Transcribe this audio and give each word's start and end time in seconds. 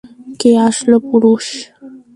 কে 0.39 0.51
আসল 0.67 0.91
পুরুষ? 1.07 1.45